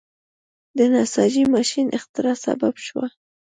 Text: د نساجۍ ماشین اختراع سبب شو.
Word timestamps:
د 0.77 0.79
نساجۍ 0.93 1.43
ماشین 1.55 1.87
اختراع 1.97 2.35
سبب 2.45 2.73
شو. 2.85 3.01